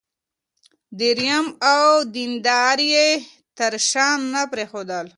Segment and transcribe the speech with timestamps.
[0.99, 3.07] درهم او دینار یې
[3.57, 5.05] تر شا نه پرېښودل.